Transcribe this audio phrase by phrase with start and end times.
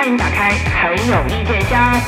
[0.00, 2.00] 欢迎打开很有意见箱。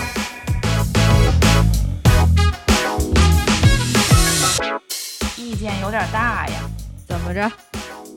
[5.36, 6.54] 意见有点大呀，
[7.06, 7.52] 怎么着？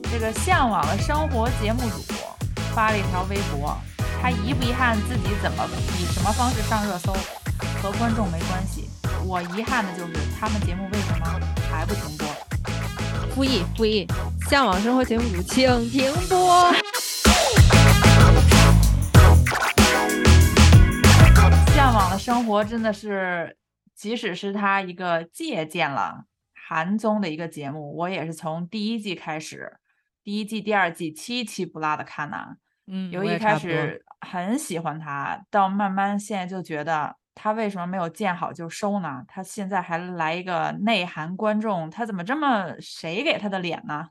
[0.10, 2.14] 这个向往的生活节目组
[2.74, 3.78] 发了一条微博，
[4.22, 5.68] 他遗不遗憾自己怎么
[6.00, 7.12] 以什么方式上热搜，
[7.84, 8.90] 和观众没关系。
[9.26, 11.38] 我遗憾的就是他们节目为什么
[11.70, 12.26] 还不停播？
[13.36, 14.08] 复议复议，
[14.50, 16.74] 向往生活节目组请停播。
[21.86, 23.56] 向往的生活真的是，
[23.94, 26.26] 即使是他一个借鉴了
[26.68, 29.78] 韩综的一个节目，我也是从第一季开始，
[30.24, 32.56] 第一季、第二季七期不落的看呐。
[32.88, 39.24] 嗯，由一开始很喜欢他，到慢慢现在就觉得他为什么没有见好就收呢？
[39.28, 44.08] 他现在还来一个内涵观众，他怎么这么谁给他的脸呢？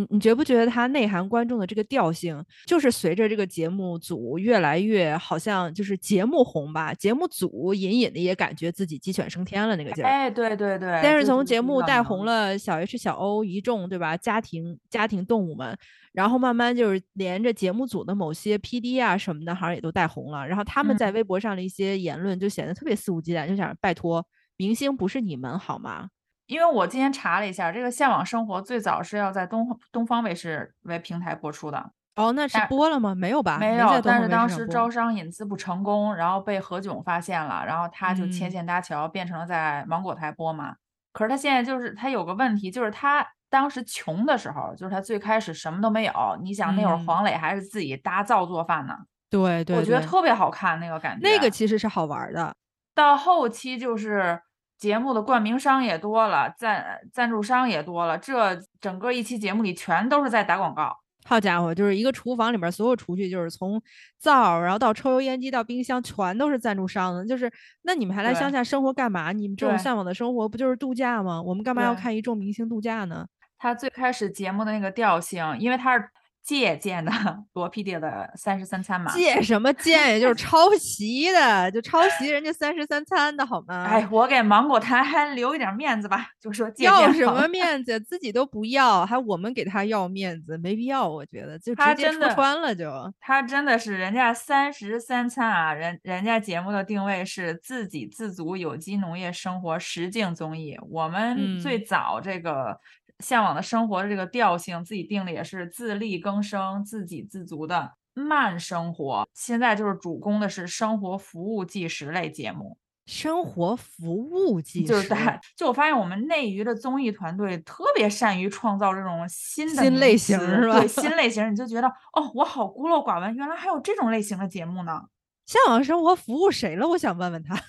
[0.00, 10.08] 你你觉不觉得他内涵观众的这个调性，就是随着这个节目组越来越好像就是节目红吧，节目组隐隐的也感觉自己鸡犬升天了那个劲儿。
[10.08, 11.00] 哎，对对对。
[11.02, 14.16] 但是从节目带红了小 H、小 O 一众，对吧？
[14.16, 15.76] 家庭家庭动物们，
[16.12, 20.46] 然后慢慢就是连着节目组的某些 PD 啊什么的，好像也都带红了。
[20.46, 26.08] 然后他们在微博上的一些言论就显得特别肆无忌惮，就想拜托明星不是你们好吗？
[26.50, 31.92] 因为我今天查了一下，这个《向往生活》最早是要在东东方卫视为平台播出的。
[32.16, 33.14] 哦，那是播了吗？
[33.14, 33.56] 没有吧？
[33.56, 34.00] 没有。
[34.02, 40.74] 但是当时招商引资不成功，然后被何炅发现了，然后他就牵线搭桥，变成了在芒果台播嘛。
[41.12, 46.12] 可是他现在就是他有个问题，就是他当时穷的时候，就是他最开始什么都没有。
[46.42, 48.96] 你想那会儿黄磊还是自己搭灶做饭呢。
[49.30, 49.76] 对对。
[49.76, 51.20] 我觉得特别好看那个感觉。
[51.22, 52.52] 那个其实是好玩的。
[52.92, 54.42] 到后期就是。
[54.80, 60.96] 节目的冠名商也多了，赞赞助商也多了，这整个一期节目里全都是在打广告。
[61.26, 63.80] 好家伙，就是一个厨房里面所有厨具，就是从
[64.18, 67.24] 灶，然后到抽油烟机到冰箱，全都是赞助商的。
[67.26, 67.52] 就是
[67.82, 69.30] 那你们还来乡下生活干嘛？
[69.30, 71.40] 你们这种向往的生活不就是度假吗？
[71.40, 73.26] 我们干嘛要看一众明星度假呢？
[73.58, 76.08] 他最开始节目的那个调性，因为他是。
[76.42, 77.10] 借鉴的
[77.52, 79.12] 罗 PD 的三十三餐嘛？
[79.12, 80.08] 借什么鉴？
[80.10, 83.84] 也就是抄袭的，就抄袭人家三十三餐的好吗？
[83.84, 92.90] 哎，我给芒果台还留一点面子吧，就说要什么 面子，自己都不要，还我们给他要面子，没必要，我觉得就直接戳穿了就。
[93.20, 102.78] 他真的是人家三十三餐啊，人人家节目的定位是自给自足有机农业生活实境综艺，我们最早这个。
[103.20, 109.28] 向往的生活的这个调性，自己定的也是自力更生、自给自足的慢生活。
[109.34, 112.76] 现在就是主攻的是生活服务纪实类节目，
[113.06, 114.86] 生活服务纪实。
[114.86, 120.80] 就是在，就我发现我们内娱的综艺团队特别善于创造这种新的新类型，是吧？
[120.80, 125.02] 对，新 类型，你就觉得哦，我好孤陋寡闻，原来还有这种类型的节目呢。
[125.46, 126.86] 向往生活服务谁了？
[126.86, 127.60] 我想问问他。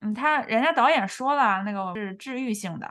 [0.00, 2.90] 嗯，他人家导演说了，那个是治愈性的。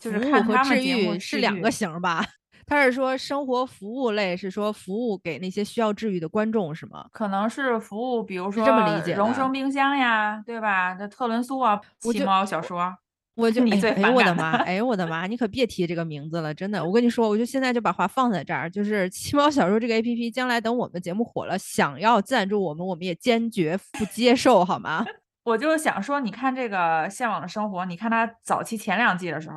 [0.00, 2.26] 就是服务和治愈是两个型吧？
[2.66, 7.04] 他是说生活服务类是说服务给那些需要治愈的观众是吗？
[7.12, 10.96] 可能是服务，比如说这么理解，荣升冰箱呀，对吧？
[10.98, 12.96] 那特仑苏啊，奇猫小说，
[13.34, 25.04] 我就你最哎我的妈， 哎我的妈，你可别提这个名字了，真的，我跟你说，我就现在就把话放在这儿，就是奇猫小说这个 A P P，将来等我们的节目火了，想要赞助我们，我们也坚决不接受，好吗？
[25.42, 29.56] 我就想说，你看这个向往的生活，你看它早期前两季的时候。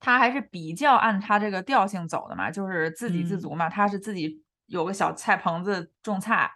[0.00, 3.68] 他还是比较按他这个调性走的嘛，就是自给自足嘛。
[3.68, 6.50] 他是自己有个小菜棚子种菜，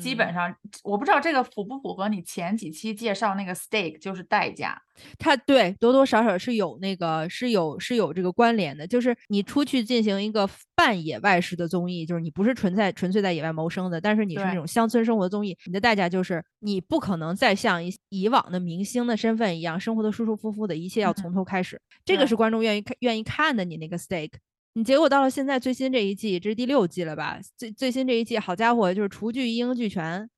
[0.00, 4.80] 基本上我不知道这个符不符合你前几期介绍那个 steak 就是代价。
[5.18, 23.62] 它对多多少少是有那个是有是有这个关联的，就是你出去进行一个半野外式的综艺，就是你不是纯在纯粹在野外谋生的，但是你是那种乡村生活综艺，你的代价就是你不可能再像以以往的明星的身份一样生活的舒舒服服的，一切要从头开始，这个是观众愿意看愿意看的。
[23.64, 24.30] 你那个 steak，
[24.74, 27.38] 你结果到了现在最新这一季，这是第六季了吧？
[27.56, 30.28] 最最新这一季，好家伙，就是厨具一应俱全。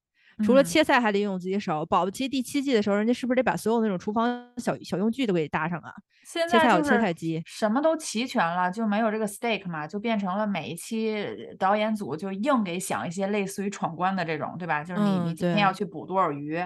[0.42, 5.92] 除了切菜还得用自己手，保不齐第七季的时候，人家是不是得把所有那种厨房小小用具都给搭上啊？
[6.26, 11.24] 现在切菜有切菜机，什么都齐全了，就没有这个 steak 嘛，就变成了每一期
[11.56, 14.82] 导演组就硬给想一些类似于闯关的这种，对吧？
[14.82, 16.58] 就是你你今天要去捕多少鱼，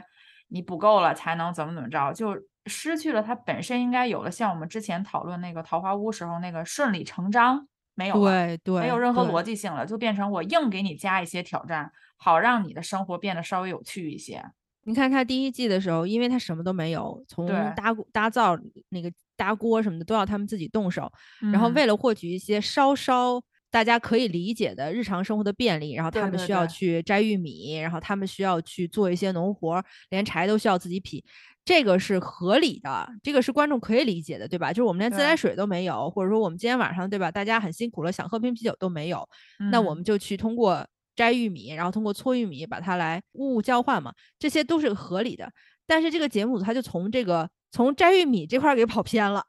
[0.48, 2.34] 你捕够了才能怎么怎么着，就
[2.69, 11.91] 失去了它本身应该有的，像我们之前讨论那个桃花坞时候那个顺理成章，没有对对，没有任何逻辑性了，就变成我硬给你加一些挑战。
[12.20, 14.44] 好让你的生活变得稍微有趣一些。
[14.82, 21.09] 你看他第一季的时候，因为他什么都没有，从搭搭灶那个搭锅什么的都要他们自己动手。
[21.53, 31.25] 然后为了获取一些稍稍大家可以理解的日常生活的便利，然后他们需要去摘玉米，然后他们需要去做一些农活，连柴都需要自己劈，
[31.65, 34.73] 这个是合理的，这个是观众可以理解的，对吧？
[34.73, 37.31] 就是我们连自来水都没有，或者说我们今天晚上，对吧？
[37.31, 39.29] 大家很辛苦了，想喝瓶啤酒都没有，
[39.70, 45.50] 那我们就去通过摘玉米，然后通过搓玉米把它来物物交换嘛，这些都是合理的。
[45.87, 47.49] 但是这个节目组他就从这个。
[47.70, 49.44] 从摘玉米这块给跑偏了，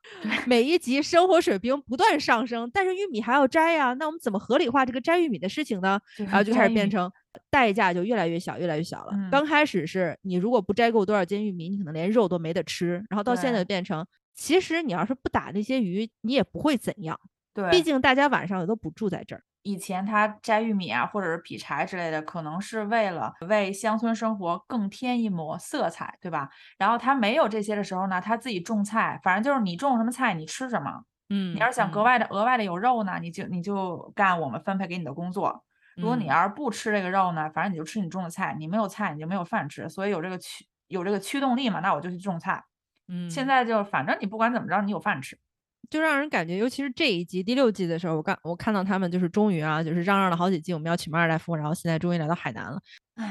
[0.45, 6.00] 每一集生活水平不断上升，但是玉米还要摘呀，那我们怎么合理化这个摘玉米的事情呢？
[6.18, 7.10] 然后就开始变成
[7.50, 9.13] 代价就越来越小，越来越小了。
[9.31, 14.06] 刚开始是你如果不摘够多少斤玉米，你可能连肉都没得吃，然后到现在变成，
[14.36, 17.18] 其实你要是不打那些鱼，你也不会怎样。
[17.54, 19.44] 对，毕竟大家晚上也都不住在这儿。
[19.69, 26.50] 以前他摘玉米啊，或者是劈柴之类的，可能是为了为乡村生活更添一抹色彩，对吧？
[26.77, 31.04] 然后他没有这些的时候呢，他自己种菜，反正就是你种什么菜，你吃什么。
[31.30, 35.63] 嗯，你要是想格外的额外的有肉呢，你就你就干我们分配给你的工作。
[35.95, 42.63] 如果你要是不吃这个肉呢，反正你就吃你种的菜，你没有菜你就没有饭吃，所以有这个驱有这个驱动力嘛，那我就去种菜。
[43.07, 45.38] 嗯，现在就反正你不管怎么着，你有饭吃。
[45.89, 52.80] 就让人感觉，尤其是这一集第六季的时候，我刚我看到他们就是终于啊，就是嚷嚷了好几季，我们要娶马尔代夫，然后现在终于来到海南了。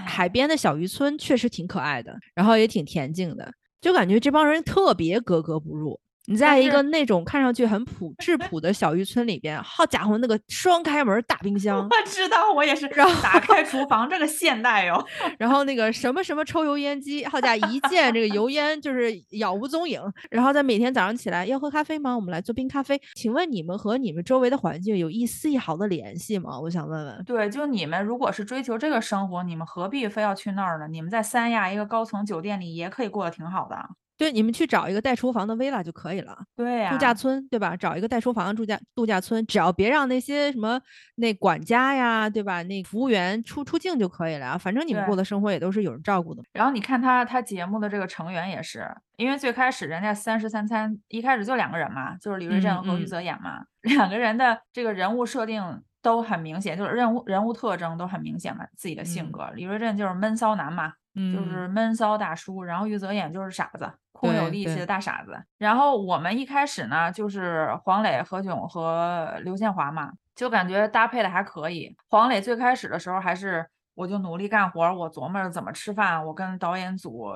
[0.07, 5.99] 海边的小渔村确实挺可爱的，然后也挺恬静的，就感觉这帮人特别格格不入。
[6.29, 12.87] 你在一个那种看上去很朴质朴的小渔村里边，好家伙，那个双开门大冰箱，我知道，我也是。
[12.89, 15.03] 然后打开厨房，这个现代哟。
[15.39, 20.03] 然后那个什么什么抽油烟机，好家伙，一见这个油烟就是杳无踪影。
[20.31, 22.15] 然后在每天早上起来要喝咖啡吗？
[22.15, 23.01] 我们来做冰咖啡。
[23.15, 26.61] 请问你们和你们周围的环境有一丝一毫的联系吗？
[26.61, 27.25] 我想问问。
[27.25, 30.87] 对，就你们如果是追求这个生活，你们何必非要去那儿呢？
[30.89, 33.79] 你们在三亚一个高层酒店里也可以过得挺好的。
[34.19, 36.37] 对，你们去找一个带厨房的 villa 就可以了。
[36.57, 37.77] 对呀，度假村对吧？
[37.77, 40.81] 找一个带厨房的度假度假村，只要别让那些什么
[41.15, 42.61] 那管家呀，对吧？
[42.65, 44.59] 那服务员出出境就可以了。
[44.59, 46.43] 反正你们过的生活也都是有人照顾的。
[46.53, 48.85] 然后你看他他节目的这个成员也是，
[49.17, 55.63] 因为最开始人家三十三餐一开始就两个人嘛，就是李瑞镇和于泽演嘛， 两个人的这个人物设定
[56.03, 59.49] 都很明显，就是人物人物特征都很明显嘛，自己的性格。
[59.55, 60.95] 李瑞镇就是闷骚男嘛。
[61.19, 65.37] 就是闷骚大叔，然后玉泽演就是傻子，空有力气的大傻子。
[65.59, 71.97] 然后我们一开始呢，就是黄磊、何炅和刘宪华嘛，就感觉搭配的还可以。
[72.09, 77.27] 黄磊最开始的时候还是我就努力干活，我琢磨着怎么吃饭，我跟导演组。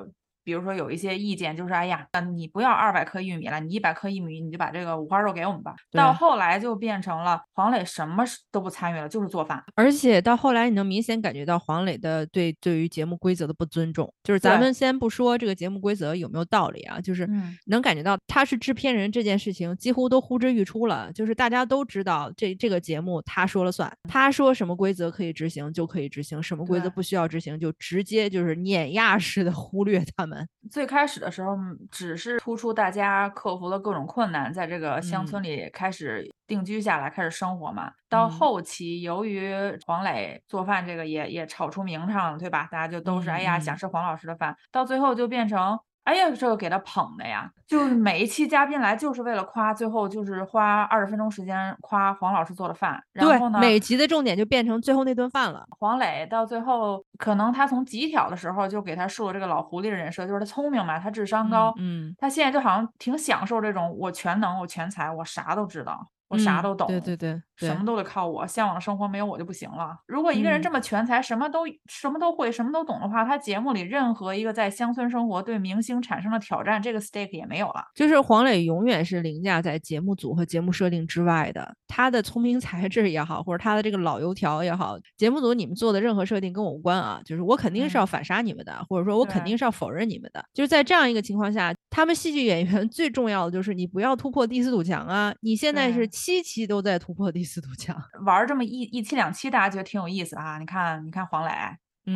[0.45, 5.75] 比如说有一些意见，就是哎呀，你不要二百克玉米了，你一百克玉米，你就把这个五花肉给我们吧。
[5.93, 9.63] 到后来就变成了黄磊什么都不参与了，就是做饭。
[9.75, 14.13] 而且到后来，你能明显感觉到黄磊的对对于节目规则的不尊重。
[14.25, 17.29] 就是咱们先不说这个节目规则有没有道理啊，就是
[17.67, 21.13] 能感觉到他是制片人这件事情几乎都呼之欲出了。
[21.13, 30.32] 就是大家都知道这这个节目他说了算，他说什么规则可以执行就可以执行，什么规则不需要执行就直接就是碾压式的忽略他们。
[30.71, 31.57] 最开始的时候，
[31.91, 37.93] 只是突出大家克服了各种困难，在这个乡村里开始定居下来，开始生活嘛。
[38.09, 39.55] 到后期，由于
[39.87, 42.69] 黄磊做饭这个也也炒出名堂了，对吧？
[42.71, 45.79] 大家就都是哎呀想吃黄老师的饭，到最后就变成。
[46.05, 53.01] 哎呀，这个给他捧的呀，就是每一期嘉宾来就是为了夸，最后就是花二十分钟时间夸黄老师做的饭。
[53.13, 55.65] 然后呢，每集的重点就变成最后那顿饭了。
[55.79, 61.73] 黄磊到最后，可能他从极挑的时候就给他树了这个老狐狸的人设，就是他聪明嘛，他智商高。
[61.79, 66.05] 嗯，他现在就好像挺享受这种我全能，我全才，我啥都知道。
[66.33, 68.47] 我啥都懂，对对对，什么都得靠我。
[68.47, 69.95] 向往的生活没有我就不行了。
[70.07, 77.85] 如果一个人这么全才，什么都什么都会，什么都懂的话，他节目里任何一个在乡村生活对明星产生的挑战，这个 stake 也没有了。
[77.95, 81.77] 就是黄磊永远是凌驾在节目组和节目设定之外的。
[81.87, 87.21] 他的聪明才智也好，或者他的这个老油条也好，节目组你们做的任何设定跟我无关啊。
[87.23, 90.43] 就是我肯定是要反杀你们的，或者说我肯定是要否认你们的。
[90.55, 95.35] 就是在这样一个情况下，他们戏剧演员 最重要的就是你不要突破第四堵墙啊！
[95.43, 96.09] 你现在是。
[96.25, 100.57] 七期都在突破第四堵墙，玩这么一一期两期，大家觉得挺有意思啊！
[100.59, 101.53] 你看，你看黄磊。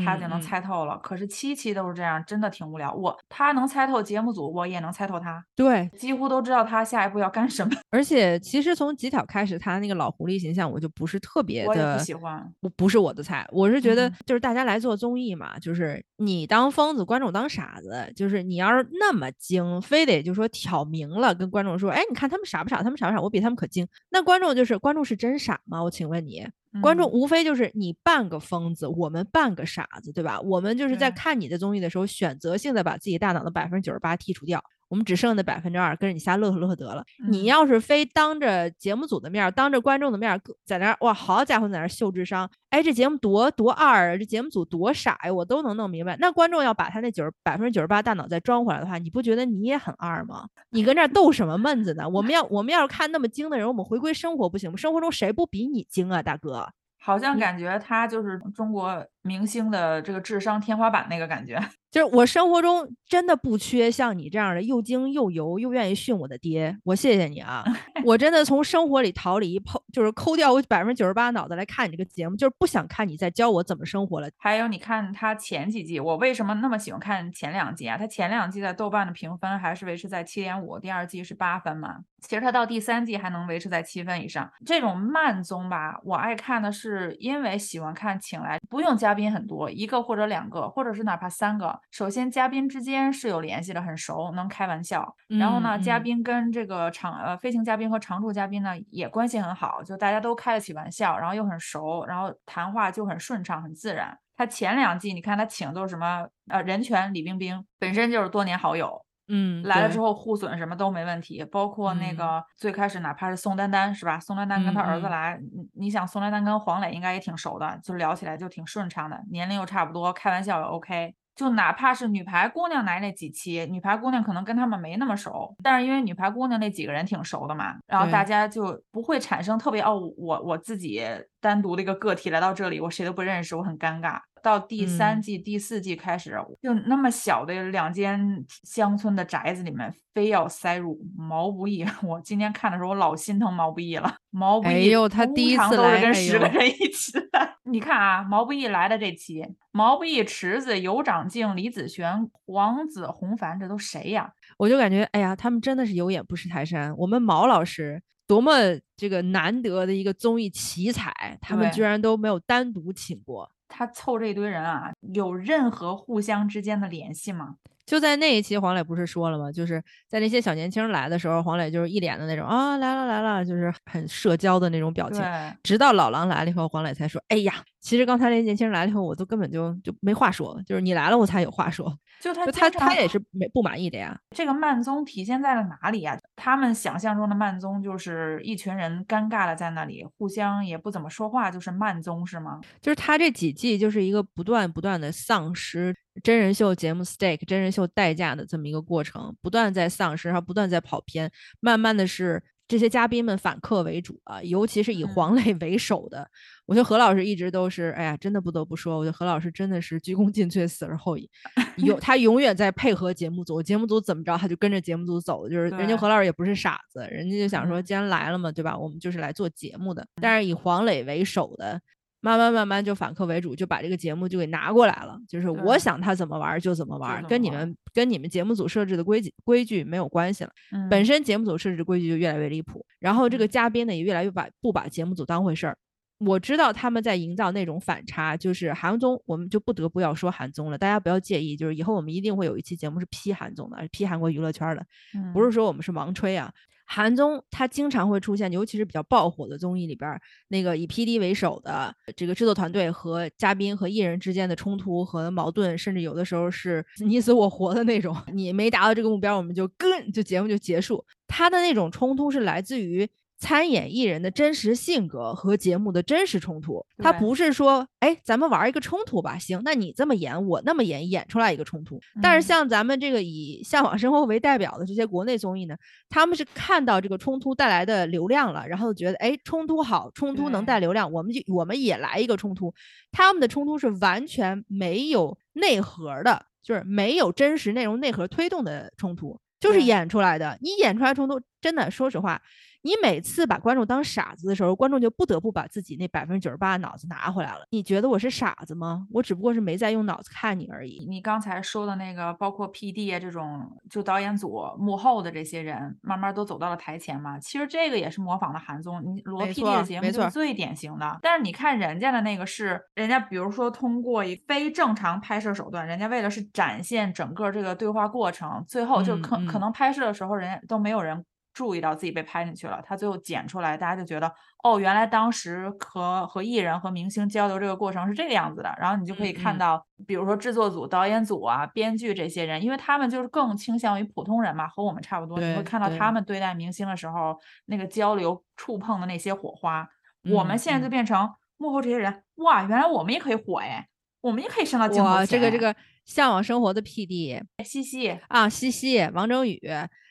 [0.05, 2.93] 他就能猜透了，可是七期都是这样，真的挺无聊。
[2.93, 5.45] 我他能猜透节目组，我也能猜透他。
[5.55, 7.73] 对，几乎都知道他下一步要干什么。
[7.91, 13.47] 而且其实从几挑开始，他那个老狐狸形象我就不是特别的喜欢，不不是我的菜。
[13.53, 18.13] 我是觉得就是大家来做综艺嘛，就是你当疯子，观众当傻子。
[18.15, 22.83] 就是你要是那么精，非得就说挑明了跟观众说，哎，你看他们傻不傻？
[22.83, 23.21] 他们傻不傻？
[23.21, 23.87] 我比他们可精。
[24.11, 25.83] 那观众就是观众是真傻吗？
[25.83, 26.47] 我请问你。
[26.83, 30.41] 观众无非就是你半个疯子，我们半个傻子，对吧？
[30.41, 34.63] 我们就是在看你的综艺的时候，选择性的把自己大脑的百分之九十八剔除掉。
[34.89, 37.05] 我们只剩那百分之二，跟着你瞎乐呵乐呵得了。
[37.29, 46.17] 你要是非当着节目组的面，当着观众的面，在那哇，好家伙，在那秀智商，哎，这节目多多二啊，这节目组多傻呀，我都能弄明白。
[46.21, 50.47] 那观众要把他那九十百分之九十八大脑再装回来的话，你不觉得你也很二吗？
[50.71, 52.09] 你跟那逗什么闷子呢？
[52.09, 54.77] 我们要我们要是看那么精的人，我们回归生活不行吗？
[54.77, 56.69] 生活中谁不比你精啊，大哥？
[56.99, 61.61] 好像感觉他就是中国明星的这个智商天花板那个感觉。
[61.89, 67.65] 就是我生活中真的不缺像你这样的又精又油又愿意训我的爹，我谢谢你啊！
[68.05, 74.29] 我真的从生活里逃离，抛就是抠掉我百分之九十八脑子来看你这个节目，就是不想看你在教我怎么生活了。
[74.37, 77.97] 还有你看他前几季，我为什么那么喜欢看前两季啊？
[77.97, 82.01] 他前两季在豆瓣的评分还是维持在七点五，第二季是八分嘛？
[82.21, 84.51] 其实他到第三季还能维持在七分以上。
[84.67, 91.81] 这种慢综吧，我爱看的是因为喜欢看请来不用嘉宾很多，一个或者两个，或者是哪怕三个。
[91.91, 95.17] 首先，嘉宾之间是有联系的，很熟，能开玩笑。
[95.41, 104.17] 然后呢，嘉宾跟这个常呃飞行嘉宾和常驻嘉宾呢也关系很好，就大家都开得起玩笑，然后又很熟，然后谈话就很顺畅、很自然。
[104.37, 111.45] 他前两季你看他请都是什么呃任泉李冰冰，本身就是多年好友，嗯，来了之后互损什么都没问题。
[111.45, 114.19] 包括那个最开始哪怕是宋丹丹是吧？
[114.21, 121.15] 宋丹丹跟他儿子来，你你想宋丹丹跟黄磊应该也挺熟的，就聊起来就挺顺畅的，年龄又差不多，开玩笑也 OK。
[121.35, 131.05] 就哪怕是女排姑娘来那几期，女排姑娘可能跟他们没那么熟，但是因为女排姑娘那几个人挺熟的嘛，然后大家就不会产生特别哦，我我自己
[131.39, 134.19] 单独的一个个体来到这里，我谁都不认识，我很尴尬。
[134.47, 141.85] 到第三季、第四季开始，就那么小的两间乡村的宅子里面，非要塞入毛不易。
[142.07, 144.15] 我今天看的时候，我老心疼毛不易了。
[144.31, 147.57] 毛不易，他第一次来跟十个人一起来。
[147.69, 154.31] 你看啊，毛不易来的这期，毛不易、池子、尤长靖、李子璇、黄子洪凡，这都谁呀？
[154.59, 156.97] 我就感觉，哎呀，他们真的是有眼不识泰山。
[156.97, 158.53] 我们毛老师多么
[158.97, 163.51] 这个难得的一个综艺奇才，他们居然都没有单独请过。
[163.69, 167.57] 他凑这一堆人啊，有任何互相之间的联系吗？
[167.85, 169.53] 就在那一期，黄磊不是说了吗？
[169.53, 175.23] 就是在那些小年轻来的时候，黄磊就是一脸的那种啊来了来了，就是很社交的那种表情。
[175.63, 184.19] 直到老狼来了以后，黄磊才说：“哎呀，其实刚才那些年轻人来了以后，我都根本就就没话说，就是你来了我才有话说。”就他他他也是没不满意的呀。
[184.35, 186.19] 这个慢综体现在了哪里呀？
[186.35, 192.61] 他们想象中的慢综就是一群人尴尬的在那里，互相也不怎么说话，就是慢综是吗？
[192.81, 195.95] 就是他这几季就是一个不断不断的丧失。
[196.25, 206.29] 真人秀节目 stake 真人秀代价的这么一个过程，不断在丧失，然后不断在跑偏，慢慢的是这些嘉宾们反客为主啊，尤其是以黄磊为首的。
[206.67, 211.31] 我觉得何老师一直都是，哎呀，真的不得不说，我觉得何老师真的是鞠躬尽瘁，死而后已。
[211.79, 218.77] 有他永远在配合节目组，节目组怎么着他就跟着节目组走，就是人家何老师也不是傻子，人家就想说，既然来了嘛，对吧？
[218.77, 220.07] 我们就是来做节目的。
[220.21, 221.81] 但是以黄磊为首的。
[222.21, 225.17] 慢慢慢慢就反客为主，就把这个节目就给拿过来了。
[225.29, 230.51] 就是我想他怎么玩就怎么玩，跟你们跟你们节目组设置的规矩规矩没有关系了。
[230.91, 235.77] 本身节目组设置的规矩就越来越离谱，然后这个嘉宾呢也越来越把不把节目组当回事儿。
[236.19, 240.79] 我知道他们在营造那种反差，就是韩综，我们就不得不要说韩综了。
[240.79, 244.87] 大家不要介意，就是以后我们一定会有一期节目是批韩综的，批韩国娱乐圈的，
[245.35, 246.51] 不是说我们是盲吹啊。
[246.87, 258.17] 韩综它经常会出现，尤其是比较爆火的综艺里边，那个以 P.D 为首的这个制作团队和嘉宾和艺人之间的冲突和矛盾，甚至有的时候是你死我活的那种。
[258.33, 261.05] 你没达到这个目标，我们就跟就节目就结束。
[261.27, 263.09] 他的那种冲突是来自于。
[263.39, 272.01] 参演艺人的真实性格和节目的真实冲突，他不是说，哎，咱们玩一个冲突吧，行，那你这么演，我那么演，演出来一个冲突。
[272.23, 275.77] 但是像咱们这个以向往生活为代表的这些国内综艺呢，
[276.09, 282.73] 他们是看到这个冲突带来的流量了，然后觉得，哎，冲突好，冲突能带流量，我们就我们也来一个冲突。
[283.13, 290.59] 他们的冲突是完全没有内核的，就是没有真实内容内核推动的冲突，就是演出来的。
[290.63, 292.41] 你演出来冲突，真的，说实话。
[292.87, 297.67] 你每次把观众当傻子的时候，观众就不得不把自己那百分之九十八的脑子拿回来了。
[297.71, 299.09] 你觉得我是傻子吗？
[299.11, 301.05] 我只不过是没在用脑子看你而已。
[301.09, 307.41] 你刚才说的那个，包括 P D 啊这种，就导演组幕后的这些人，慢慢都走到了台前嘛。
[307.41, 311.19] 其实这个也是模仿的韩综，你罗 P D 的节目就是最典型的。
[311.21, 321.25] 但是你看人家的那个是，人家比如说通过一非正常拍摄手段，人家为了是展现整个这个对话过程，最后就可可能拍摄的时候人家都没有人。
[321.57, 324.31] 注意到自己被拍进去了，他最后剪出来，大家就觉得
[324.63, 328.77] 哦，原来当时和和艺人和明星交流这个过程是这个样子的。
[328.79, 335.41] 然后你就可以看到，比如说制作组、导演组啊、编剧这些人，因为他们就是更倾向于普通人嘛，和我们差不多。
[335.41, 337.35] 你会看到他们对待明星的时候
[337.65, 339.89] 那个交流、触碰的那些火花。
[340.31, 343.89] 我们现在就变成幕后这些人，哇，原来我们也可以火哎，
[344.21, 345.27] 我们也可以升到镜头前。
[345.27, 345.75] 这个这个。
[346.07, 347.43] 向往生活的 P.D.
[347.65, 349.61] 西西啊，西西，王铮宇，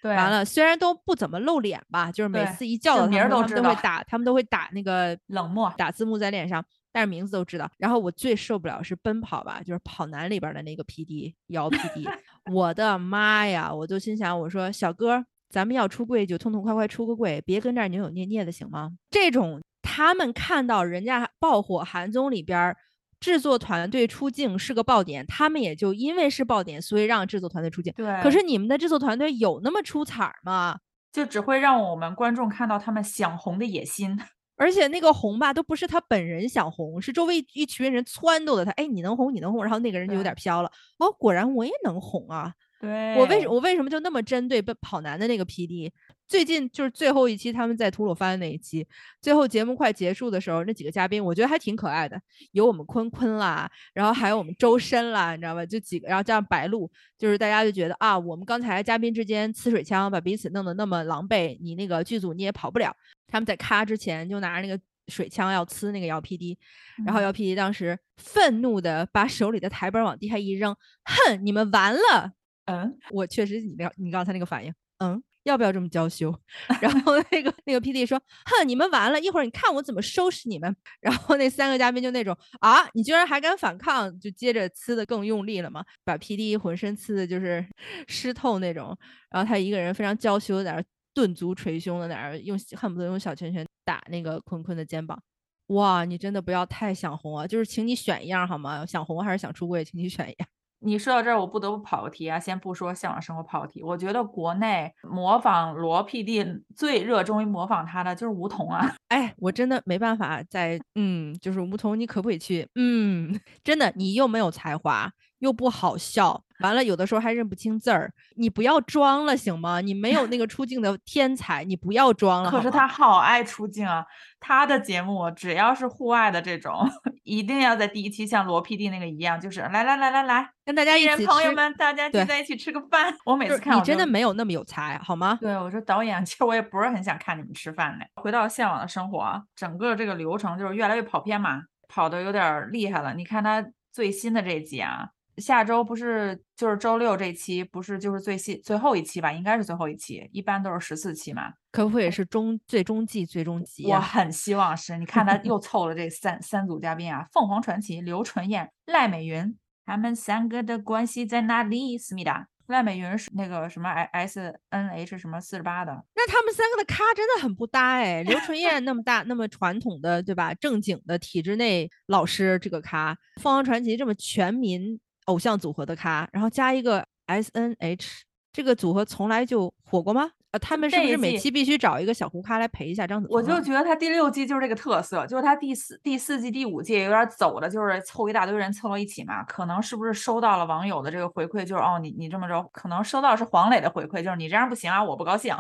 [0.01, 7.71] 对，完了，虽然都不怎么露脸吧，就是每次一叫到名都知道，会打，他们都会打那个冷漠，打字幕在脸上，但是名字都知道。
[7.77, 11.33] 然后我最受不了是奔跑吧，就是跑男里边的那个 P.D.
[11.47, 12.05] 姚 P.D.
[12.51, 18.91] 我的妈呀，我就心想，我说小哥，咱们要出柜就痛痛快快出个柜，别跟这儿扭扭捏捏的行吗？
[19.09, 22.75] 这种他们看到人家爆火韩综里边。
[23.19, 27.93] 制作团队出镜是个爆点，他们也就因为是爆点，所以让制作团队出镜。
[27.95, 30.77] 对，可是你们的制作团队有那么出彩吗？
[31.12, 34.19] 就只会让我们观众看到他们想红的野心，
[34.57, 38.72] 而且那个红吧，都不是他本人想红，是周围一群人撺掇的他。
[38.72, 40.69] 哎，你能红，你能红，然后那个人就有点飘了。
[40.98, 42.53] 哦，果然我也能红啊。
[42.86, 45.92] 对我为什我为什么就那么针对跑男的那个 PD？
[46.27, 48.86] 最近就是最后一期他们在吐鲁番那一期，
[49.22, 52.20] 最后节目快结束的时候，那几个嘉宾我觉得还挺可爱的，
[52.51, 55.63] 有我们坤坤啦，然后还有我们周深啦，你知道吧？
[55.63, 62.92] 就几个，然后加上白鹿，就是大家就觉得啊，我们刚才嘉宾之间呲水枪，把彼此弄得那么狼狈，你那个剧组你也跑不了。
[63.27, 66.58] 他们在咔之前就拿着那个水枪要呲那个姚 PD，
[67.06, 72.34] 然后姚 PD 当时愤怒的把手里的台本往地下一扔，哼，你们完了。
[72.65, 76.34] 嗯，我确实，你刚你刚才那个反应，嗯，要不要这么娇羞？
[76.81, 80.75] 然后那个那个 P D 说，哼，你们完了，一会儿你看我怎么收拾你们。
[81.00, 87.63] 然后那三个嘉宾就那种啊，你居然还敢反抗，就接着呲的更用力了嘛，把 P D 浑身呲的就是
[88.07, 88.98] 湿透那种。
[89.29, 95.22] 然后他一个人非常娇羞，在那顿足捶胸的，在那用恨不得用小拳拳打那个坤坤的肩膀。
[95.67, 98.86] 哇，你真的不要太想红啊，就是请你选一样好吗？
[98.86, 100.48] 想红还是想出柜，请你选一样。
[100.79, 102.39] 你说到这儿，我不得不跑个题啊！
[102.39, 108.94] 先不说向往生活跑个题，我觉得国内模仿罗 PD 最热衷于模仿他的就是吴彤啊！
[109.10, 112.67] 哎，我真的没办法在嗯，就是吴彤，你可不可以去？
[112.75, 116.41] 嗯，真的，你又没有才华，又不好笑。
[116.62, 119.82] 完了，有的时候还认不清字儿，你不要装了行吗？
[119.82, 122.50] 你没有那个 出镜的天才，你不要装了。
[122.50, 124.06] 可是他好爱出镜啊！
[124.39, 126.74] 他的节目只要是户外的这种，
[127.24, 133.13] 一定要在第一期像罗 PD 那个一样，就是来来来来来，跟大家一起朋友们，大家聚在一起吃个饭。
[133.26, 135.38] 我每次看你真的没有那么有才，好吗？
[135.41, 138.08] 对，我说导演， 其实我也不是很想看你们吃饭嘞。
[138.15, 143.13] 回到向往的生活，整个这个流程就是越来越跑偏嘛，跑的有点厉害了。
[143.13, 145.10] 你看他最新的这集啊。
[145.38, 149.32] 下周不是就是周六这期不是就是最新最后一期吧？
[149.32, 151.52] 应该是最后一期，一般都是十四期嘛。
[151.71, 153.86] 可不可以是中最终季最终集？
[153.88, 154.98] 我很希望是。
[154.98, 161.98] 你看他又凑了这三三组嘉宾啊，凤凰传奇、刘纯燕、赖美云，他们三个的关系在哪里？
[161.98, 165.91] 思密达，赖美云是那个什么 S N H 什么四十八的。
[166.15, 168.24] 那他们三个的咖真的很不搭哎。
[168.24, 170.54] 刘纯燕那么大那么传统的对吧？
[170.54, 174.98] 正经的体制内老师这个咖，凤凰传奇这么全民。
[175.25, 180.31] 偶像组合的咖，然后加一个 S N H，这个组合从来就火过吗？
[180.51, 183.35] 呃，他们是不是每期必须找一个小胡咖来陪一下张子枫？
[183.35, 189.43] 我就觉得他第六季就是这个特色，就是他第四第四季第五季有点走的，就是凑一大堆人凑到一起嘛。
[189.43, 195.53] 可能是不是收到了网友的这个回馈，就是哦，你你这么着，可能收到是黄磊的回馈，就是你这样不行啊，我不高兴。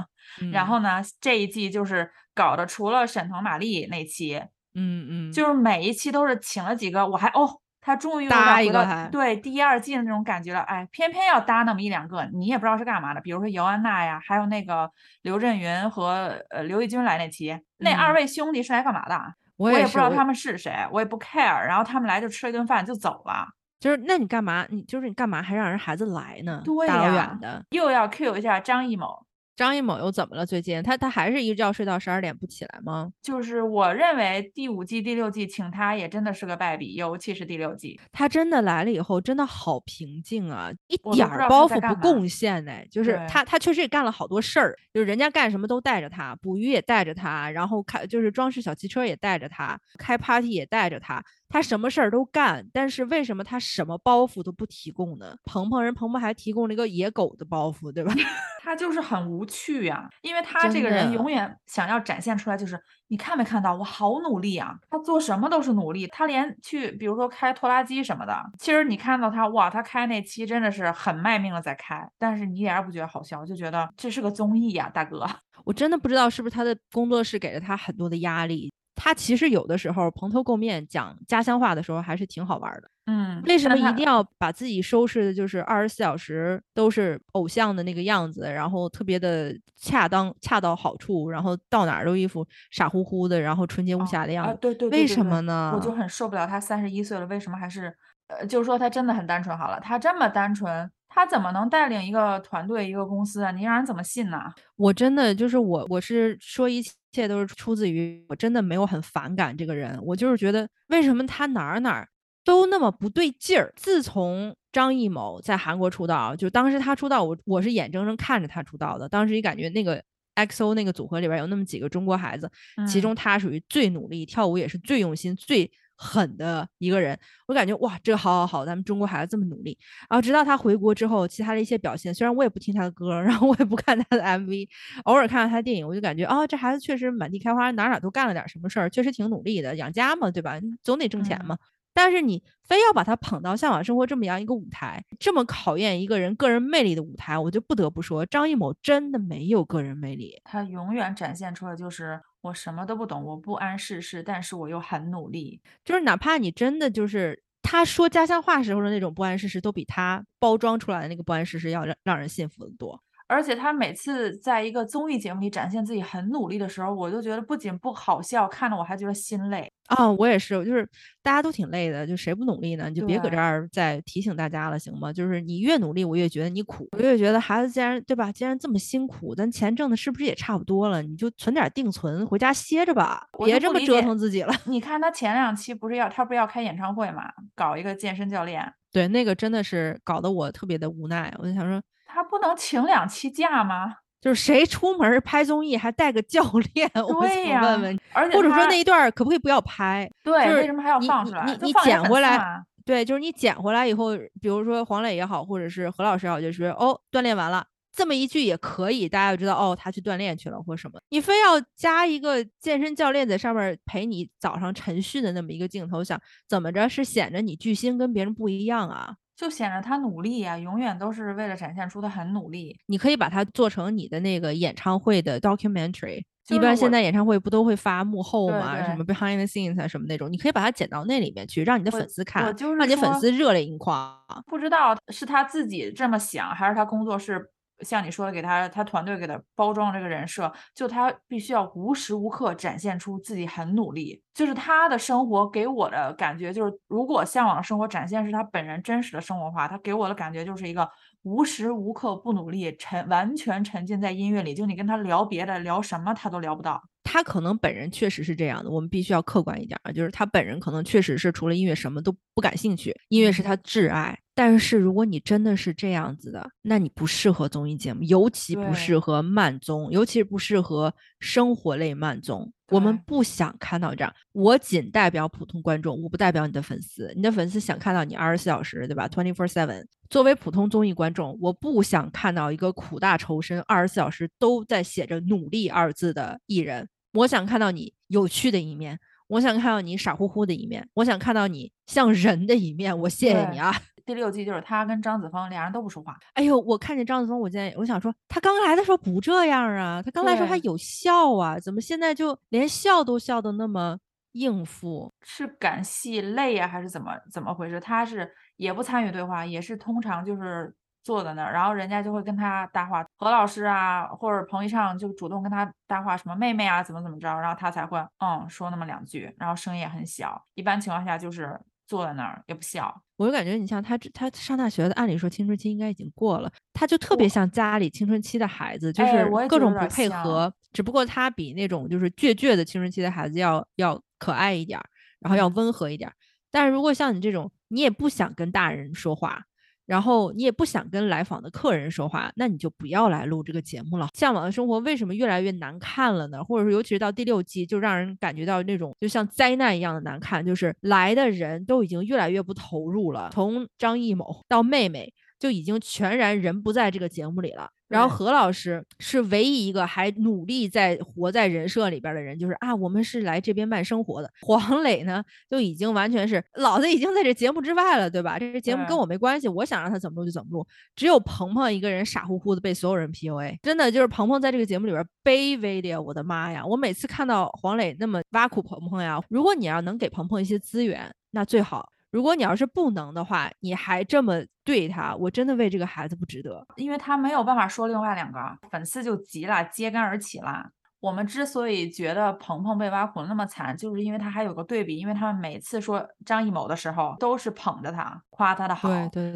[0.53, 4.41] 然后呢，这一季就是搞的，除了沈腾、马丽那期，
[4.75, 7.59] 嗯嗯，就是每一期都是请了几个，我还哦。
[7.85, 13.21] 他终于搭一个对第二季的那种感觉了，哎，偏偏要搭那么一两个，你也不知道是干嘛的。
[13.21, 14.89] 比如说姚安娜呀，还有那个
[15.21, 19.21] 刘震云和呃刘奕君来那期，那二位兄弟是来干嘛的？
[19.57, 21.63] 我也不知道他们是谁，我也不 care。
[21.67, 23.45] 然后他们来就吃了一顿饭就走了，
[23.79, 24.65] 就是那你干嘛？
[24.69, 26.63] 你就是你干嘛还让人孩子来呢？
[26.87, 29.24] 大老远的，又要 cue 一下张艺谋。
[29.55, 30.45] 张艺谋又怎么了？
[30.45, 33.11] 最近他他还是一觉睡到十二点不起来吗？
[33.21, 42.71] 就是我认为第五季、第六季请他也真的是个败笔，尤其是第六季，他真的来了以后真的好平静啊，一点儿包袱不贡献呢。
[42.91, 51.23] 就是他他确实也干了好多事儿，就是人家干什么都带着他，捕鱼也带着他，然后开就是装饰小汽车也带着他，开 party 也带着他。
[51.55, 55.37] 他什么事儿都干，但是为什么他什么包袱都不提供呢？
[55.45, 58.13] 鹏鹏人鹏鹏还提供了一个野狗的包袱，对吧？
[58.61, 64.75] 他就是很无趣呀，因为他这个人永远想要展现出来，就是你看没看到我好努力啊？
[64.89, 75.25] 他做什么都是努力，他连去比如说开拖拉机什么的，其实你看到他哇，他开那期真的是很卖命的在开，但是你一点也不觉得好笑，就觉得这是个综艺呀，大哥。
[75.63, 78.73] 我真的不知道是不是他的工作室给了他很多的压力。
[78.95, 82.89] 他其实有的时候蓬头垢面讲家乡话的时候还是挺好玩的。
[83.07, 94.57] 嗯，为什么一定要把自己收拾的，就是二十四小时都是偶像的那个样子，然后特别的恰当、恰到好处，然后到哪儿都一副傻乎乎的，然后纯洁无瑕的样子？
[94.59, 95.71] 对对，为什么呢？
[95.75, 97.95] 我就很受不了他三十一岁了，为什么还是
[98.27, 99.55] 呃，就是说他真的很单纯。
[99.55, 103.49] 好了，他这么单纯，他怎么能带领一个团队、一个公司啊？
[103.51, 104.37] 你让人怎么信呢？
[104.75, 112.07] 我真的就是我，我是说一切都是出自于我真的没有很反感这个人，我就是觉得为什么他哪儿哪儿。
[112.43, 113.73] 都那么不对劲儿。
[113.75, 119.09] 自从张艺谋在韩国出道，就当时他出道，我我是眼睁睁看着他出道的。
[119.09, 119.99] 当时也感觉那个
[120.35, 122.47] XO 那个组合里边有那么几个中国孩子，
[122.87, 127.17] 其中他属于最努力，跳舞也是最用心、最狠的一个人。
[127.47, 129.77] 我感觉哇，这个好好好，咱们中国孩子这么努力。
[130.09, 134.67] 然后直到他回国之后，其他的一些表现，虽然我也不听他的歌， 然后我也不看他的 MV，
[135.05, 140.59] 偶尔看看他的电影，我就感觉啊，这孩子确实满地开花，哪哪都干了点什么事儿，确实挺努力的，养家嘛，对吧？
[140.83, 141.57] 总得挣钱嘛。
[141.97, 150.41] 但是你非要把他捧到《向往生活》这么样一个舞台，这么考验一个人个人魅力的舞台，我就不得不说，张艺谋真的没有个人魅力。
[150.43, 155.59] 他永远展现出来就是我什么都不懂，我不谙世事，但是我又很努力。
[155.83, 163.01] 就是哪怕你真的就是他说家乡话时候的那种不谙世事，都比他包装出来的那个不谙世事要让让人信服的多。
[163.27, 170.11] 而且他每次在一个综艺节目里展现自己很努力的时候，我就觉得不仅不好笑，看着我还觉得心累啊！
[170.11, 170.87] 我也是，就是
[171.23, 172.87] 大家都挺累的，就谁不努力呢？
[172.87, 175.11] 你就别搁这儿再提醒大家了，行吗？
[175.11, 181.01] 就是你越努力，我越觉得你苦，我越觉得孩子既然对吧，既然这么辛苦，咱钱挣的是不是也差不多了？
[181.01, 184.53] 你就存点定存，回家歇着吧，别这么折腾自己了。
[184.65, 187.23] 你看他前两期不是要他不是要开演唱会嘛，
[187.55, 191.81] 搞一个健身教练，对，那个真的是搞得我特别的无奈，我就想说。
[192.25, 193.97] 他不能请两期假吗？
[194.19, 196.41] 就是谁出门拍综艺还带个教
[196.73, 196.89] 练？
[196.95, 200.09] 我想问问，而且或者说那一段可不可以不要拍？
[200.23, 201.45] 对，为什么还要放出来？
[201.45, 210.99] 你你捡回来，对，就是你捡回来以后，比如说黄磊也好，或者是何老师也好，就是哦，锻炼完了这么一句也可以，大家就知道哦，他去锻炼去了或什么。
[211.09, 219.13] 你非要加一个健身教练在上面陪你早上晨训的那么一个镜头，想怎么着是显着你巨星跟别人不一样啊？
[219.35, 222.77] 就显得他努力呀，永远都是为了展现出他很努力。
[222.87, 226.23] 你可以把它做成你的那个演唱会的 documentary。
[226.49, 232.43] 一般现在演唱会不都会发幕后吗，什么 behind the scenes 啊什么那种，你可以把它剪到那里面去，让你的粉丝看，
[232.77, 234.15] 让你粉丝热泪盈眶。
[234.45, 237.49] 不知道是他自己这么想，还是他工作室。
[237.79, 244.21] 像你说的，给他他团队给他包装这个人设，就他必须要无时无刻展现出自己很努力。
[244.33, 250.89] 就是他的生活给我的感觉，就是如果向往的生活展现是他本人真实的生活话，他给我的感觉就是一个
[251.23, 254.53] 无时无刻不努力，沉完全沉浸在音乐里。
[254.53, 256.81] 就你跟他聊别的，聊什么他都聊不到。
[257.03, 264.19] 他可能本人确实是这样的，我们必须要客观一点啊，就是他本人可能确实是除了音乐什么都不感兴趣，音乐是他挚爱。
[264.35, 272.51] 但是如果你真的是这样子的，那你不适合综艺节目，尤其不适合慢综，尤其是不适合生活类慢综。
[272.69, 274.13] 我们不想看到这样。
[274.33, 277.13] 我仅代表普通观众，我不代表你的粉丝。
[277.15, 279.85] 你的粉丝想看到你二十四小时，对吧？Twenty four seven。
[280.09, 286.87] 作为普通综艺观众，我不想看到一个苦大仇深、二十四小时都在写着“努力”二字的艺人。
[287.13, 292.97] 我想看到你有趣的一面，我想看到你傻乎乎的一面，我想看到你像人的一面。
[292.99, 293.73] 我谢谢你啊！
[294.05, 296.17] 第六季就是他跟张子枫俩人都不说话。
[296.33, 303.97] 哎呦，我看见张子枫，我现在我想说，他刚来的时候不这样啊，他刚来时候还有笑啊，怎么现在就连笑都笑的那么
[304.33, 305.13] 应付？
[305.23, 307.79] 是感戏累呀，还是怎么怎么回事？
[307.79, 310.75] 他是也不参与对话，也是通常就是。
[311.05, 322.93] 坐在那儿，然后人家就会跟他搭话，何老师啊，或者彭昱畅就主动跟他搭话，什么妹妹啊，怎么怎么着，然后他才会嗯说那么两句，然后声音也很小，一般情况下就是坐在那儿也不笑。
[323.17, 334.79] 我就感觉你像他，他上大学的，按理说青春期应该已经过了，他就特别像家里青春期的孩子，就是各种不配合，只不过他比那种就是倔倔的青春期的孩子要要可爱一点，
[335.19, 336.11] 然后要温和一点。
[336.51, 339.43] 但是如果像你这种，你也不想跟大人说话。
[339.85, 344.09] 然后你也不想跟来访的客人说话，那你就不要来录这个节目了。
[344.13, 346.43] 向往的生活为什么越来越难看了呢？
[346.43, 353.29] 或者说，尤其是到第六季，就让人感觉到那种就像灾难一样的难看，就是来的人都已经越来越不投入了。
[353.31, 355.13] 从张艺谋到妹妹，
[355.45, 357.69] 就已经全然人不在这个节目里了。
[357.87, 364.31] 然后何老师是唯一一个还努力在活在人设里边的人，就是啊，我们是来这边慢生活的。
[364.41, 368.39] 黄磊呢，就已经完全是老子已经在这节目之外了，对吧？
[368.39, 370.65] 这个节目跟我没关系，我想让他怎么录就怎么录。
[370.95, 376.65] 只有鹏鹏一个人傻乎乎的被所有人 PUA，真的就是鹏鹏在这个节目里边卑微的，我的妈呀！
[376.65, 381.87] 我每次看到黄磊那么挖苦鹏鹏呀，如果你要能给鹏鹏一些资源，那最好。
[382.15, 388.39] 如果你要是不能的话，你还这么对他，我真的为这个孩子不值得，因为他没有办法说另外两个
[388.71, 390.69] 粉丝就急了，揭竿而起了。
[391.01, 398.87] 我们之所以觉得鹏鹏被挖苦那么惨，就是因为他还有个对比，因为他们每次说张艺谋的时候，都是捧着他，夸他的好，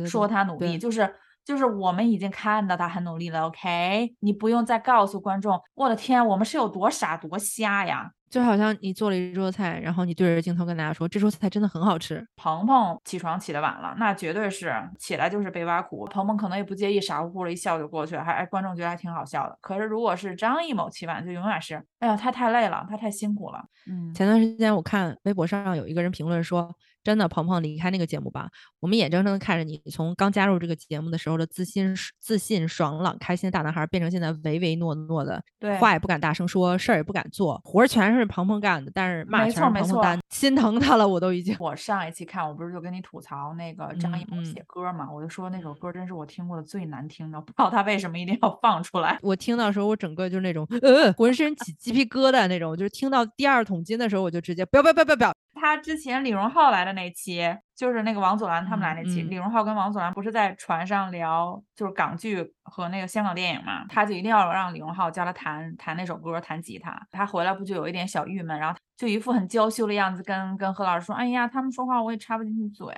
[0.07, 1.13] 说他努力，就是
[1.43, 8.13] 就是我们已经看到他很努力了，OK，你不用再告诉观众，我的天，我们是有多傻多瞎呀。
[8.29, 12.25] 就好像你做了一桌菜，然后你对着镜头跟大家说这桌菜真的很好吃。
[12.35, 16.05] 鹏鹏起床起得晚了，那绝对是起来就是被挖苦。
[16.05, 19.57] 鹏鹏可能也不介意，傻乎乎的一笑就过去了，还观众觉得还挺好笑的。
[19.61, 23.63] 可是如果是张艺谋起晚，就永远是，哎呀，他太累了，他太辛苦了。
[23.89, 26.73] 嗯，前段时间我看微博上有一个人评论说。
[27.03, 35.41] 真的，鹏鹏离开那个节目吧，我们眼睁睁的看着你从刚加入这个节目的时候的自信、自信、爽朗、开心的大男孩，变成现在唯唯诺诺的，
[35.79, 41.55] 话也不敢大声说，事儿也不敢做，活儿全是鹏鹏干的，但是骂全是鹏鹏担，心疼他了，我都已经。
[41.59, 49.17] 我上一期看，我不是就跟你吐槽那个张艺谋写歌嘛，我就说那首歌真是我听过的最难听的，不知道他为什么一定要放出来。
[49.21, 55.33] 我听到的时候，我整个就是那种呃，浑身起鸡皮疙瘩那种，就是听到第二桶金的时候，我就直接不要不要不要不要。
[55.53, 59.23] 他之前李荣浩来的那期，就是那个王祖蓝他们来那期。
[59.23, 63.85] 李荣浩跟王祖蓝不是在船上聊，就是港剧和那个香港电影嘛？
[63.89, 67.07] 他就一定要让李荣浩教他弹弹那首歌，弹吉他。
[67.11, 72.93] 他回来不就有一点小郁闷，然后就一副很娇羞的样子，跟跟何老师说：“哎呀，他们说话我也插不进去嘴。”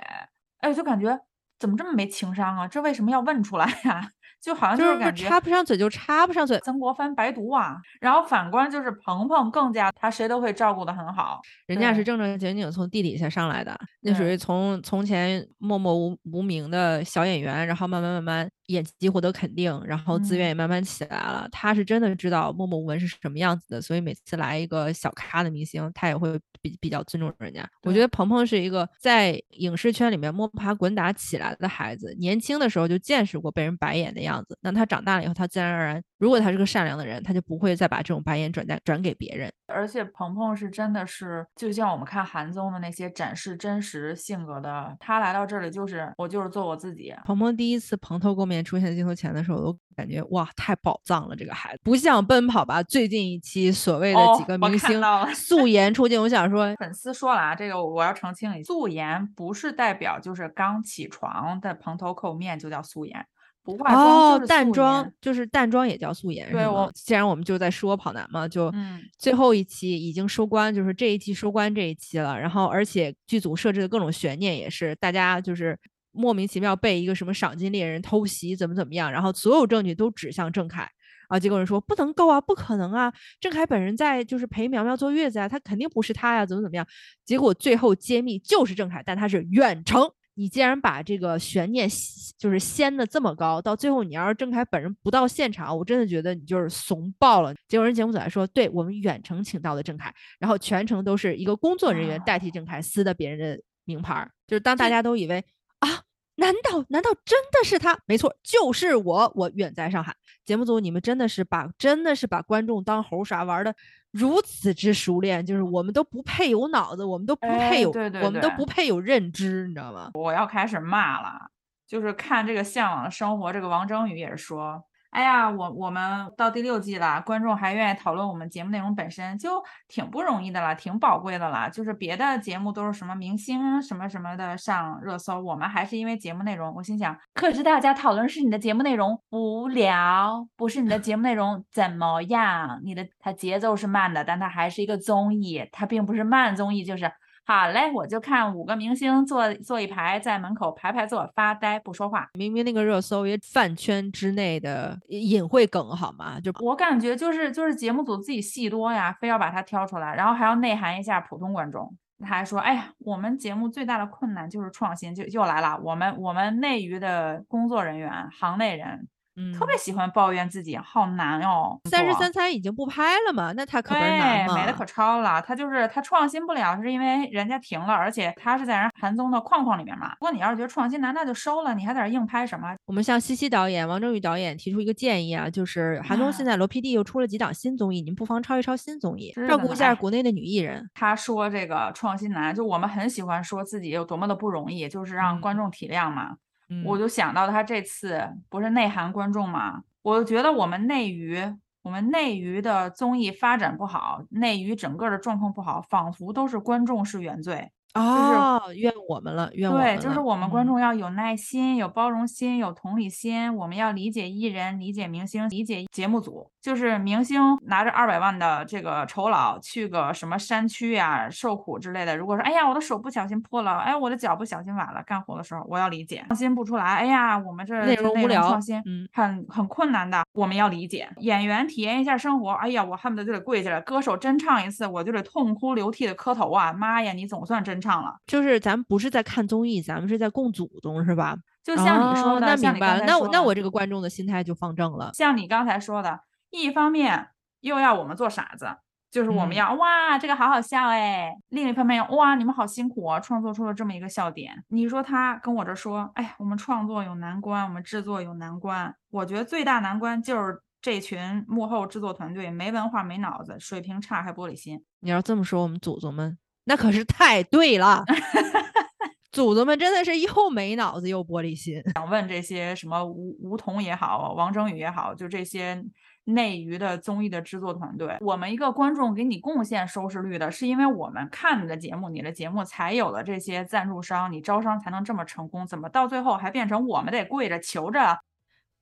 [0.60, 1.18] 哎，就感觉
[1.58, 2.68] 怎么这么没情商啊？
[2.68, 4.08] 这为什么要问出来呀？
[4.42, 7.76] 就好像就是感觉插不上嘴就插不上嘴，曾国藩白读啊。
[8.00, 18.50] 然后反观就是鹏鹏更加，他谁都会照顾的很好，人家是正正经经从地底下上来的，那属于从从前默默无无名的小演员，然后慢慢慢慢。
[18.66, 21.48] 演技获得肯定，然后资源也慢慢起来了。
[21.50, 27.68] 他是真的知道默默无闻是什么样子的，所以每次来一个小咖的明星，他也会比比较尊重人家。
[27.82, 34.56] 我觉得鹏鹏是一个在影视圈里面摸爬滚打起来的孩子，年轻的时候就见识过被人白眼的样子。
[34.60, 39.52] 那他长大了以后，他自然而然，如果他是个善良的人，他就不会再把这种白眼转带转给别人。
[39.66, 47.12] 而且鹏鹏是真的是，就像我们看韩综的那些展示真实性格的，他来到这里就是我就是做我自己。
[47.24, 51.34] 鹏鹏第一次蓬头垢面出现在镜头前的时候，我都感觉哇，太宝藏了！
[51.34, 55.02] 这个孩子不像《奔跑吧》最近一期所谓的几个明星
[55.34, 56.22] 素 颜出镜。
[56.22, 63.26] 我想说，粉丝说了啊，这个我要澄清一下，素颜不是代表就是刚起床的蓬头垢面就叫素颜。
[63.64, 68.72] 不化妆哦，淡妆就是淡妆也叫素颜，对我既然我们就在说跑男嘛，就
[69.18, 72.38] 最后一期已经收官，就是这一期收官这一期了。
[72.38, 75.78] 然后而且剧组设置的各种悬念也是，大家就是
[76.10, 80.88] 莫名其妙被一个什么赏金猎人偷袭，怎么怎么样，然后所有证据都指向郑恺
[81.28, 86.84] 啊，结果人说不能够啊，不可能啊，郑恺本人在就是陪苗苗坐月子啊，他肯定不是他呀，怎么怎么样？
[87.24, 90.10] 结果最后揭秘就是郑恺，但他是远程。
[90.42, 91.88] 你既然把这个悬念
[92.36, 97.54] 就是掀的这么高，到最后你要是郑恺本人不到现场，我真的觉得你就是怂爆了。
[97.68, 105.44] 结果人节目组还说，对我们远程请到的郑恺，然后全程都是一个工作人员代替郑恺撕的别人的名牌，就是当大家都以为
[105.78, 106.02] 啊。
[106.36, 107.96] 难道难道真的是他？
[108.06, 109.32] 没错，就是我。
[109.36, 110.16] 我远在上海。
[110.44, 113.74] 节目组，你们真的是把真的是把观众当猴耍，玩的
[114.10, 115.44] 如此之熟练。
[115.44, 117.90] 就是我们都不配有脑子，我们都不配有，
[118.22, 120.10] 我们都不配有认知，你知道吗？
[120.14, 121.50] 我要开始骂了。
[121.86, 124.82] 就是看这个向往的生活，这个王征宇也是说。
[125.12, 131.68] 哎呀，我我们到第六季了，观众还愿意讨论我们节目内容本身，就挺不容易的了，挺宝贵的了。
[131.68, 136.74] 就是别的节目都是什么明星什么什么的上热搜，我们还是因为节目内容。
[136.74, 142.80] 我心想，可是大家讨论是你的节目内容无聊，不是你的节目内容怎么样？
[142.82, 147.12] 你的它节奏是慢的，但它还是一个综艺，它并不是慢综艺，就是。
[147.44, 152.28] 好嘞，我就看五个明星坐坐一排，在门口排排坐发呆不说话。
[152.34, 156.38] 明明那个热搜也饭圈之内的隐晦梗，好吗？
[156.38, 161.92] 就我感觉就是就是节目组自己戏多呀，非要把它挑出来，然后还要内涵一下普通观众。
[162.20, 165.76] 他还说，哎呀，我们节目最大的困难就是创新，就又来了。
[165.82, 169.08] 我们我们内娱的工作人员、行内人
[169.58, 171.78] 特别喜欢抱怨自己好难哦。
[171.88, 174.54] 三十三餐已经不拍了嘛，那他可不是难吗？
[174.54, 175.40] 美的可超了。
[175.42, 180.10] 他就是他创新不了，是因为人家停了，而且他是在人韩综的框框里面嘛。
[180.12, 182.74] 如果你要是觉得创新难，那就收了，你还在这硬拍什么？
[182.84, 190.88] 我们向西西导演、王正宇导演提出一个建议啊，就是韩综现在罗 PD 又出了几档新综艺，您不妨抄一抄新综艺，照顾一下国内的女艺人。
[190.94, 196.36] 他说这个创新难，就我们很喜欢说自己有多么的不容易，就是让观众体谅嘛。
[196.84, 201.38] 我就想到他这次不是内涵观众嘛，我就觉得我们内娱，
[201.82, 207.70] 我们内娱的综艺发展不好，内娱整个的状况不好，仿佛都是观众是原罪。
[207.94, 209.96] 哦，怨我们了，怨我们了。
[209.96, 213.54] 对，就是我们观众要有耐心、有包容心、有同理心。
[213.56, 216.50] 我们要理解艺人、理解明星、理解节目组。
[216.62, 222.16] 就是明星拿着二百万的这个酬劳去个什么山区呀受苦之类的。
[222.16, 226.84] 如果说，哎呀，我的手不小心破了，哎，我的脚不小心崴了，干活的时候我要理解，创新不出来。
[226.84, 228.80] 哎呀，我们这内容无聊，创新
[229.12, 231.10] 很很困难的，我们要理解。
[231.18, 233.80] 演员体验一下生活，哎呀，我恨不得就得跪下来。
[233.80, 236.72] 歌手真唱一次，我就得痛哭流涕的磕头啊！
[236.72, 238.14] 妈呀，你总算真唱了。
[238.26, 241.36] 就是咱们不是在看综艺，咱们是在供祖宗，是吧？
[241.62, 243.04] 就像你说的，那明白了。
[243.04, 245.10] 那我那我这个观众的心态就放正了。
[245.12, 246.20] 像你刚才说的。
[246.54, 247.28] 一方面
[247.60, 248.66] 又要我们做傻子，
[249.10, 254.62] 就是我们要哇，这个好好笑哎；另一方面哇，你们好辛苦啊，创作出了这么一个笑点。
[254.68, 258.94] 你说他跟我这说，哎，我们创作有难关，我们制作有难关。
[259.10, 264.84] 我觉得最大难关就是这群幕后制作团队没文化、没脑子，水平差还玻璃心。
[265.00, 268.04] 你要这么说，我们祖宗们那可是太对了。
[269.32, 271.82] 祖宗们真的是又没脑子又玻璃心。
[271.94, 275.82] 想问这些什么吴吴彤也好，王征宇也好，就这些。
[276.24, 285.66] 内娱的综艺的制作团队，我们一个观众给你贡献收视率的，是因为我们看你的节目，你的节目才有了这些赞助商，你招商才能这么成功。
[285.66, 288.20] 怎么到最后还变成我们得跪着求着？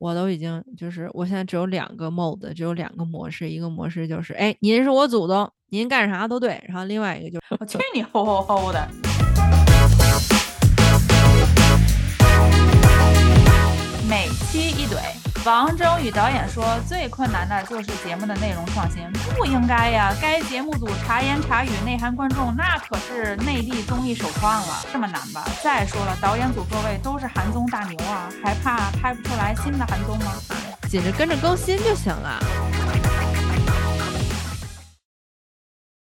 [0.01, 6.59] 我都已经就是，我现在只有两个 mode，只有两个模式，一个模式就是，哎，您是我祖宗，您干啥都对。
[6.67, 8.89] 然后另外一个就是，我去你吼吼吼的，
[14.09, 15.30] 每期一怼。
[15.47, 20.15] 王征宇导演说：“最困难的就是节目的内容创新，不应该呀！
[20.21, 25.43] 该节目组茶言茶语、内涵观众，那可是内地综艺首创了，这么难吧？
[25.63, 30.33] 再说了，导演组各位都是韩综大牛啊，还怕拍不出来新的韩综吗？
[30.91, 32.39] 紧着跟着更新就行了。”